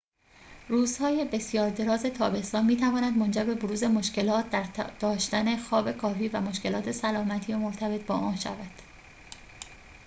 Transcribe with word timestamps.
روزهای 0.69 1.25
بسیار 1.25 1.69
دراز 1.69 2.03
تابستان 2.05 2.65
می‌تواند 2.65 3.17
منجر 3.17 3.43
به 3.43 3.55
بروز 3.55 3.83
مشکلات 3.83 4.49
در 4.49 4.63
داشتن 4.99 5.57
خواب 5.57 5.91
کافی 5.91 6.27
و 6.29 6.41
مشکلات 6.41 6.91
سلامتی 6.91 7.55
مرتبط 7.55 8.05
با 8.05 8.15
آن 8.15 8.35
شود 8.35 8.81